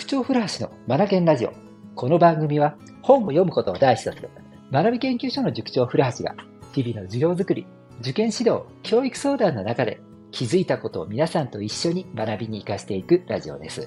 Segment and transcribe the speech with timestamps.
[0.00, 1.52] 塾長古橋のマナケンラジオ。
[1.94, 4.30] この番組は本を読むことを第一とする
[4.72, 6.34] 学び研究所の塾長古橋が
[6.72, 7.66] 日々の授業づくり、
[8.00, 10.00] 受験指導、教育相談の中で
[10.30, 13.86] 気づいたことを皆さんと一緒に学びに活かしていくラジオです。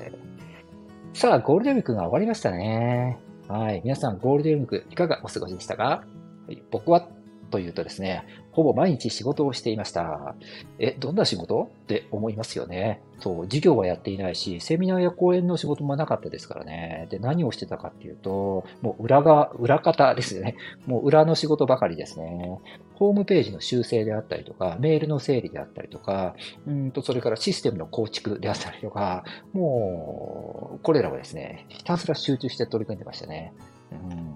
[1.15, 3.17] さあ、ゴールデンウィークが終わりましたね。
[3.47, 3.81] はい。
[3.83, 6.03] 皆さん、ゴールデンウィークいかがお過ごしでしたか、は
[6.47, 7.07] い、僕は
[7.53, 10.33] というとですね、ほぼ毎日仕事をしていました。
[10.79, 11.69] え、どんな仕事？
[11.83, 12.99] って思いますよね。
[13.19, 17.07] そう、授業はやっていないし、セミナーや講演の仕事もなかったですからね。
[17.11, 20.55] で、何をしてたかっていうと、もう裏側、裏方ですよね。
[20.87, 22.57] もう裏の仕事ばかりですね。
[22.95, 26.33] ホームページの修正であったりとか、メールの整理であったりとか、
[26.65, 33.53] うんと、それからシステムの構築であったりとか、もう、これらはですね、ひたすら集中して取り組んでましたね。
[33.91, 34.32] うん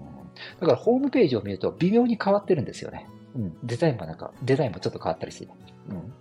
[0.60, 3.06] だからホームページを見ると微妙に変わってるんですよね。
[3.34, 3.56] うん。
[3.64, 5.48] デザインもなんか、デザインもちょっと変わったりして、
[5.90, 6.12] うん。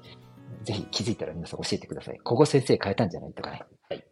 [0.63, 2.19] ぜひ気づいたら皆さん教えてください。
[2.19, 3.63] ここ先生変えたんじゃないとかね。
[3.89, 4.03] はい。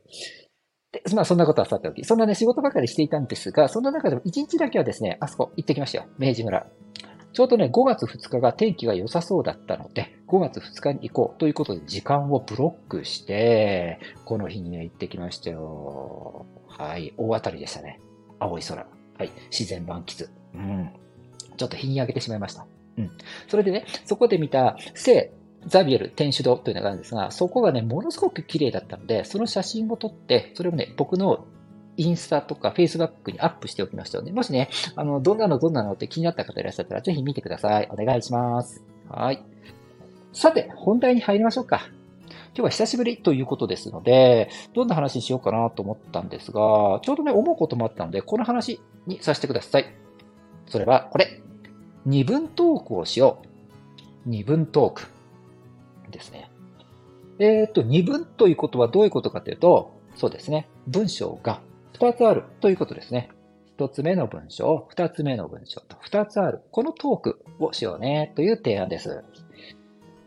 [0.91, 6.05] で、まあそんなことはさておき、そんなね、仕事ばかりしていたんですが、そんな中でも1日だけはですね、あそこ行ってきましたよ。
[6.17, 6.65] 明治村。
[7.33, 16.45] ちょうどね、5月2日が天気が良さそうだったので、5月2日に行こうということで時間をブロックして、この日にね、行ってきましたよ。
[16.69, 17.13] はい。
[17.17, 17.99] 大当たりでしたね。
[18.39, 18.87] 青い空。
[19.17, 19.31] はい。
[19.51, 20.27] 自然満喫。
[20.53, 20.89] うん。
[21.57, 22.65] ちょっと日に焼けてしまいました。
[22.97, 23.11] うん。
[23.47, 25.31] それでね、そこで見た聖
[25.67, 31.45] ザビエル天主堂というのがあるんですが、そこがね、ものすごく綺麗だったので、その写真を撮って、それをね、僕の
[31.97, 37.89] インスタとかフェイスバックにアップしておきましたので、もしね、あの、どんなのどんなのって気になった方いらっしゃったら、ぜひ見てください。
[37.91, 38.83] お願いします。
[39.09, 39.43] はい。
[40.33, 41.87] さて、本題に入りましょうか。
[42.57, 49.93] 今日は久しぶりということですので、どんな話にしようかなと思ったんですが、ちょうどね、思うこともあったので、この話にさせてください。
[50.67, 51.41] それは、これ。
[52.05, 54.29] 二分トークをしよう。
[54.29, 55.07] 二分トーク
[56.11, 56.49] ですね。
[57.39, 60.69] えっ、ー、と、二分ということはどういうことかというと、そうですね。
[60.87, 61.59] 文章が
[61.93, 63.31] 二つあるということですね。
[63.75, 66.61] 一つ目の文章、二つ目の文章と二つある。
[66.71, 69.25] このトークをしようねという提案です。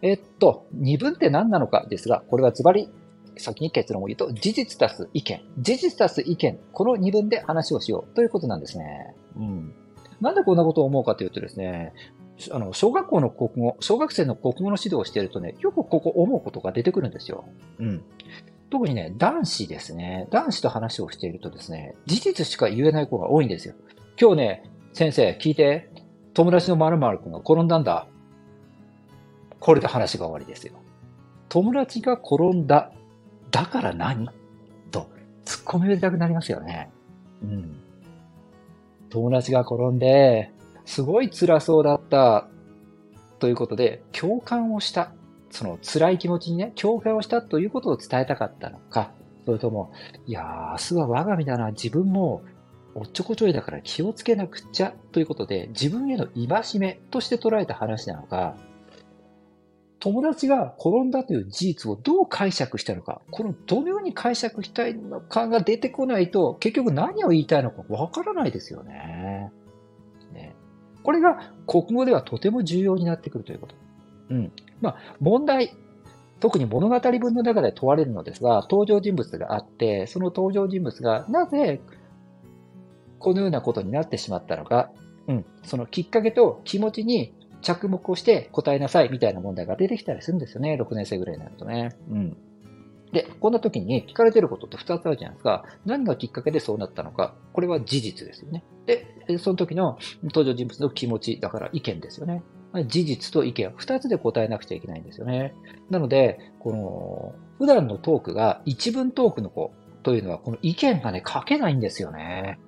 [0.03, 2.89] えっと、二分って何なのかですが、これはズバリ、
[3.37, 5.41] 先に結論を言うと、事実足す意見。
[5.59, 6.59] 事実足す意見。
[6.73, 9.15] この二分で話をしようということなんですね。
[9.37, 9.75] うん。
[10.21, 11.93] なんでこんなことを思うかというとですね、
[12.53, 17.45] あの、小学校の国語、小学生の国語の指導をしているとね、よくここ思うことが出てくるんですよ。
[17.79, 18.03] うん。
[18.71, 20.29] 特にね、男子ですね。
[20.31, 23.75] 男子と話をしているとですね、事実しか言えない子が多いんですよ。
[24.21, 25.91] 今日ね、先生、聞いて。
[26.35, 28.07] 友達の〇〇君が転んだんだ。
[29.61, 30.75] これで話が終わりですよ。
[31.49, 32.93] 友達が転んだ。
[33.51, 34.29] だから何？
[34.91, 35.09] と、
[35.45, 36.91] 突っ込み入れたくなりますよね。
[37.43, 37.77] うん。
[39.11, 40.53] 友達が転んで、
[40.85, 42.47] すごい辛そうだった。
[43.39, 45.13] ということで、共感をした。
[45.51, 49.13] その辛い気持ちにね、共感をしたということを伝えたかったのか、
[49.47, 49.93] それとも、
[50.27, 52.43] いやー、明日は我が身だな、自分も
[52.95, 58.57] おっちょこちょいだから気をつけなくちゃということで、自分への戒めとして捉えた話なのか、
[60.01, 69.51] 友達が転んだという事実をどう解釈したのか、このどのように解釈したいのかが出てこないと、結局何を言いたいのかわからないですよね。
[70.33, 70.55] ね
[71.03, 73.75] これが国語ではとても重要になってくるということ。
[74.31, 74.53] うん。
[74.81, 75.73] まあ、問題、
[76.39, 81.81] 特に物語文の中で問われるのですが、登場人物があって、その登場人物がなぜ
[83.19, 84.91] このようなことになってしまったのか、
[85.27, 90.79] うん、そのきっかけと気持ちに着目をして答えなさいみたいな問題が出てきたりするんですよね。
[90.81, 91.91] 6年生ぐらいになるとね。
[92.11, 92.37] うん。
[93.13, 95.65] で、こんな時に聞かれてることって2つあるじゃないですか。
[95.87, 97.35] 何がきっかけでそうなったのか。
[97.53, 98.65] これは事実ですよね。
[98.87, 102.43] で、その時の登場人物の気持ち、だから意見ですよね。
[102.87, 105.55] 事実と意見は、2つで答えなくちゃいけないんですよね。
[105.91, 112.59] なので、この、普段のトークが一文トークの子というのは、この意見がね、書けないんですよね。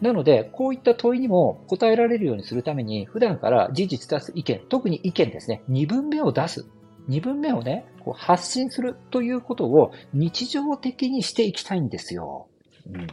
[0.00, 6.66] なので、こういった問いにも答えられるようにするために、普段から事実出す意見、特に意見ですね、二分目を出す。
[7.06, 12.48] 二分目をね、こう発信するということを日常的にしていきたいんですよ。
[12.90, 13.06] うん。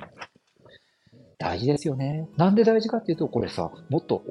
[1.38, 2.28] 大事ですよね。
[2.38, 4.24] なんで大事かっていうと、これさ、もっと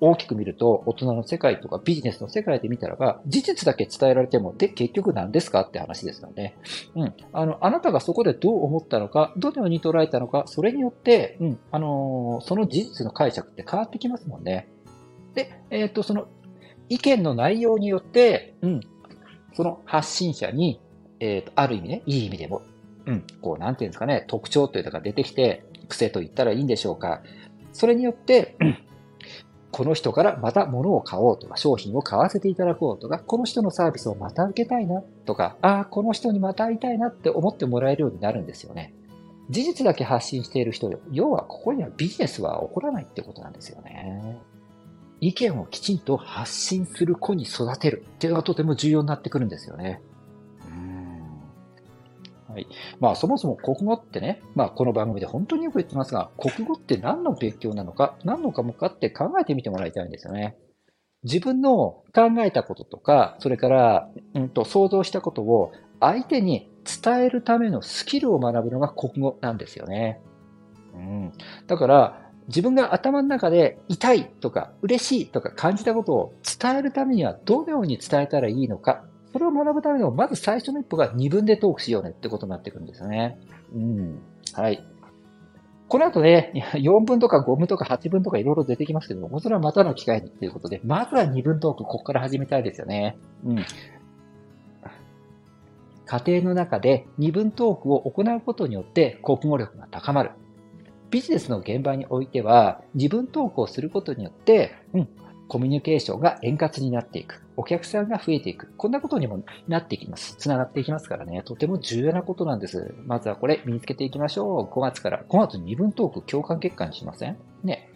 [0.00, 6.56] 大きく見ると、大人の世界とかビジネスの世界で見たらば、事実だけ伝えられても、で、結局何ですかって話ですので、
[6.94, 7.14] うん。
[7.32, 14.68] あの、あなたがそこでどう思ったのか、どのように捉えたのか、それによって、うん、あのー、その事実の解釈って変わってきますもんね。
[15.34, 16.28] で、えっ、ー、と、その、
[16.88, 18.80] 意見の内容によって、うん、
[19.52, 20.80] その発信者に、
[21.20, 22.62] えっ、ー、と、ある意味ね、いい意味でも、
[23.04, 27.22] うん、こう、なんていうんですかね、特徴というのが出てきて、癖と言ったらいいんでしょうか。
[27.72, 28.56] それによって、
[29.72, 38.94] この人からまた物を買おうとか、商品を買わせていただこうとか、この人のサービスをまた受けたいなとか、ああ、この人にまた会いたいなって思ってもらえるようになるんですよね。
[39.48, 44.40] 事実だけ発信している人、要はここにはビジネスは起こらないってことなんですよね。
[45.20, 50.00] 意見をきちんと発信する子に育てるっていうのがとても重要になってくるんですよね。
[52.62, 52.68] い。
[53.00, 60.56] まあそもそも国語ってね、まあこの番組で本当によく言ってますが、国語って何の勉強なのか、何の科目かって考えてみてもらいたいんですよね。
[61.22, 66.70] 自分の考えたこととか、それから、うんと想像したことを相手に
[67.02, 70.20] 伝えるためのスキルを学ぶのが国語なんですよね。
[70.94, 71.32] うん。
[71.66, 83.38] だから、自分が頭の中で痛いとか嬉しいとか感じたことを伝えるためにはどのように伝えたらいいのかそれを学ぶための、まず最初の一歩が2分でトークしようねってことになってくるんですよね。
[83.74, 84.20] うん。
[84.54, 84.84] はい。
[85.88, 93.16] この後ね、4分とか5分とか8分とかいろいろ出てきますけども、それはまたの機会にということで、まずは2分トーク、ここから始めたいですよね。
[93.44, 93.64] うん。
[96.06, 100.30] 家庭の中で2分トークを行うことによって国語力が高まる。
[101.10, 105.08] ビジネスの現場においては、自分トークをすることによって、うん、
[105.48, 107.42] コミュニケーションが円滑になっていく。
[107.60, 108.72] お客さんが増えていく。
[108.78, 110.34] こんなことにもなっていきます。
[110.36, 111.42] つながっていきますからね。
[111.44, 112.94] とても重要なことなんです。
[113.04, 114.64] まずはこれ身につけていきましょう。
[114.74, 115.24] 5月から。
[115.28, 117.36] 5月2分トーク共感結果にしません？
[117.62, 117.92] ね。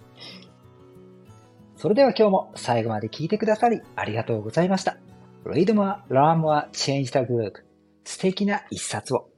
[1.77, 4.99] それでは今日も最後まで聞いてくださりありがとうございました。
[5.47, 7.63] Read more, learn more, change the group.
[8.05, 9.31] 素敵な一冊を。